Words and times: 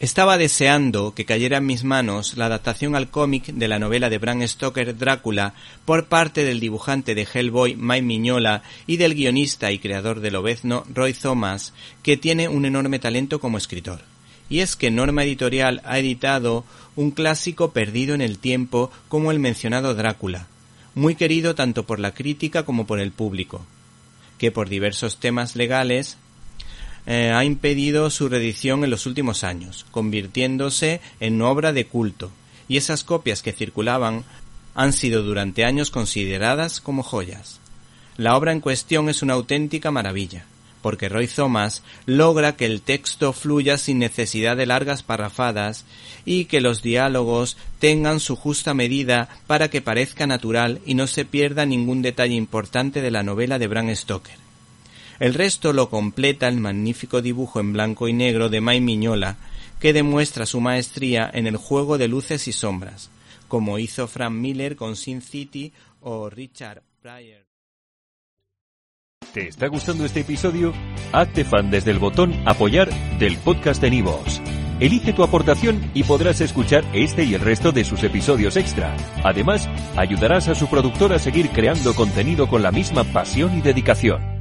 Estaba 0.00 0.38
deseando 0.38 1.12
que 1.12 1.24
cayera 1.24 1.56
en 1.56 1.66
mis 1.66 1.82
manos 1.82 2.36
la 2.36 2.46
adaptación 2.46 2.94
al 2.94 3.10
cómic 3.10 3.46
de 3.46 3.66
la 3.66 3.80
novela 3.80 4.08
de 4.08 4.18
Bram 4.18 4.46
Stoker 4.46 4.96
Drácula 4.96 5.54
por 5.84 6.06
parte 6.06 6.44
del 6.44 6.60
dibujante 6.60 7.16
de 7.16 7.26
Hellboy 7.26 7.74
Mike 7.74 8.02
Miñola 8.02 8.62
y 8.86 8.98
del 8.98 9.16
guionista 9.16 9.72
y 9.72 9.80
creador 9.80 10.20
del 10.20 10.36
Obezno 10.36 10.84
Roy 10.94 11.14
Thomas, 11.14 11.74
que 12.04 12.16
tiene 12.16 12.46
un 12.46 12.64
enorme 12.64 13.00
talento 13.00 13.40
como 13.40 13.58
escritor. 13.58 14.02
Y 14.48 14.60
es 14.60 14.76
que 14.76 14.92
Norma 14.92 15.24
Editorial 15.24 15.82
ha 15.84 15.98
editado 15.98 16.64
un 16.94 17.10
clásico 17.10 17.72
perdido 17.72 18.14
en 18.14 18.20
el 18.20 18.38
tiempo 18.38 18.92
como 19.08 19.32
el 19.32 19.40
mencionado 19.40 19.96
Drácula, 19.96 20.46
muy 20.94 21.16
querido 21.16 21.56
tanto 21.56 21.86
por 21.86 21.98
la 21.98 22.14
crítica 22.14 22.64
como 22.64 22.86
por 22.86 23.00
el 23.00 23.10
público, 23.10 23.66
que 24.38 24.52
por 24.52 24.68
diversos 24.68 25.18
temas 25.18 25.56
legales 25.56 26.18
eh, 27.10 27.32
ha 27.32 27.42
impedido 27.42 28.10
su 28.10 28.28
reedición 28.28 28.84
en 28.84 28.90
los 28.90 29.06
últimos 29.06 29.42
años, 29.42 29.86
convirtiéndose 29.90 31.00
en 31.20 31.40
obra 31.40 31.72
de 31.72 31.86
culto, 31.86 32.30
y 32.68 32.76
esas 32.76 33.02
copias 33.02 33.40
que 33.42 33.54
circulaban 33.54 34.24
han 34.74 34.92
sido 34.92 35.22
durante 35.22 35.64
años 35.64 35.90
consideradas 35.90 36.82
como 36.82 37.02
joyas. 37.02 37.60
La 38.18 38.36
obra 38.36 38.52
en 38.52 38.60
cuestión 38.60 39.08
es 39.08 39.22
una 39.22 39.32
auténtica 39.32 39.90
maravilla, 39.90 40.44
porque 40.82 41.08
Roy 41.08 41.28
Thomas 41.28 41.82
logra 42.04 42.56
que 42.56 42.66
el 42.66 42.82
texto 42.82 43.32
fluya 43.32 43.78
sin 43.78 43.98
necesidad 43.98 44.58
de 44.58 44.66
largas 44.66 45.02
parrafadas 45.02 45.86
y 46.26 46.44
que 46.44 46.60
los 46.60 46.82
diálogos 46.82 47.56
tengan 47.78 48.20
su 48.20 48.36
justa 48.36 48.74
medida 48.74 49.30
para 49.46 49.70
que 49.70 49.80
parezca 49.80 50.26
natural 50.26 50.80
y 50.84 50.92
no 50.92 51.06
se 51.06 51.24
pierda 51.24 51.64
ningún 51.64 52.02
detalle 52.02 52.34
importante 52.34 53.00
de 53.00 53.10
la 53.10 53.22
novela 53.22 53.58
de 53.58 53.66
Bram 53.66 53.96
Stoker. 53.96 54.47
El 55.20 55.34
resto 55.34 55.72
lo 55.72 55.90
completa 55.90 56.46
el 56.48 56.58
magnífico 56.58 57.20
dibujo 57.20 57.58
en 57.58 57.72
blanco 57.72 58.06
y 58.06 58.12
negro 58.12 58.48
de 58.48 58.60
May 58.60 58.80
Miñola, 58.80 59.36
que 59.80 59.92
demuestra 59.92 60.46
su 60.46 60.60
maestría 60.60 61.28
en 61.32 61.46
el 61.46 61.56
juego 61.56 61.98
de 61.98 62.08
luces 62.08 62.46
y 62.46 62.52
sombras, 62.52 63.10
como 63.48 63.78
hizo 63.78 64.06
Frank 64.06 64.32
Miller 64.32 64.76
con 64.76 64.96
Sin 64.96 65.20
City 65.22 65.72
o 66.00 66.30
Richard 66.30 66.82
Pryor. 67.02 67.46
¿Te 69.32 69.48
está 69.48 69.66
gustando 69.66 70.04
este 70.04 70.20
episodio? 70.20 70.72
Hazte 71.12 71.44
fan 71.44 71.70
desde 71.70 71.90
el 71.90 71.98
botón 71.98 72.32
Apoyar 72.46 72.88
del 73.18 73.36
podcast 73.38 73.82
de 73.82 73.90
Nivos. 73.90 74.40
Elige 74.80 75.12
tu 75.12 75.24
aportación 75.24 75.90
y 75.92 76.04
podrás 76.04 76.40
escuchar 76.40 76.84
este 76.92 77.24
y 77.24 77.34
el 77.34 77.40
resto 77.40 77.72
de 77.72 77.84
sus 77.84 78.04
episodios 78.04 78.56
extra. 78.56 78.96
Además, 79.24 79.68
ayudarás 79.96 80.46
a 80.46 80.54
su 80.54 80.68
productor 80.68 81.12
a 81.12 81.18
seguir 81.18 81.50
creando 81.50 81.94
contenido 81.94 82.48
con 82.48 82.62
la 82.62 82.70
misma 82.70 83.02
pasión 83.04 83.58
y 83.58 83.60
dedicación. 83.60 84.37